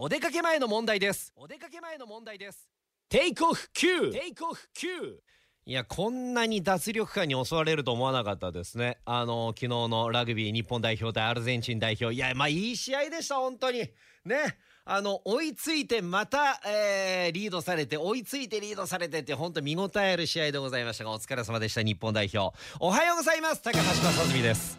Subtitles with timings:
[0.00, 1.32] お出かけ前の問題です。
[1.34, 2.70] お出かけ前の問題です。
[3.08, 5.16] テイクオフ9テイクオフ9
[5.66, 8.98] いやこんなに脱力感に襲われると思わなかったですね。
[9.04, 12.14] あの昨日のラグビー日本代表対アルゼンチン代表。
[12.14, 13.90] いやまあいい試合でした本当に。
[14.24, 14.56] ね。
[14.84, 22.56] あの追いついてまた、えーリードされて追いついてリードされてって本当見応えある試合でございましたがお疲れ様でした日本代表。
[22.78, 23.62] おはようございます。
[23.62, 24.78] 高橋正澄です。